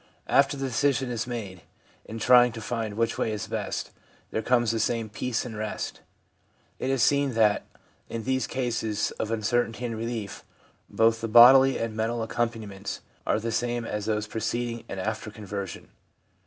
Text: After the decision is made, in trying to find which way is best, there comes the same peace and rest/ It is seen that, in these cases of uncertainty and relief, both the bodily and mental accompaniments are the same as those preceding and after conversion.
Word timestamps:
After 0.25 0.57
the 0.57 0.65
decision 0.65 1.11
is 1.11 1.27
made, 1.27 1.61
in 2.05 2.17
trying 2.17 2.51
to 2.53 2.59
find 2.61 2.95
which 2.95 3.19
way 3.19 3.31
is 3.31 3.45
best, 3.45 3.91
there 4.31 4.41
comes 4.41 4.71
the 4.71 4.79
same 4.79 5.09
peace 5.09 5.45
and 5.45 5.55
rest/ 5.55 5.99
It 6.79 6.89
is 6.89 7.03
seen 7.03 7.35
that, 7.35 7.67
in 8.09 8.23
these 8.23 8.47
cases 8.47 9.11
of 9.19 9.29
uncertainty 9.29 9.85
and 9.85 9.95
relief, 9.95 10.43
both 10.89 11.21
the 11.21 11.27
bodily 11.27 11.77
and 11.77 11.95
mental 11.95 12.23
accompaniments 12.23 13.01
are 13.27 13.39
the 13.39 13.51
same 13.51 13.85
as 13.85 14.07
those 14.07 14.25
preceding 14.25 14.85
and 14.89 14.99
after 14.99 15.29
conversion. 15.29 15.89